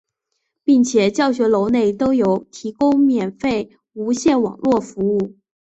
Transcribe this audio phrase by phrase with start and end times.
[0.63, 5.35] 并且教学楼内都有提供免费无线网络服务。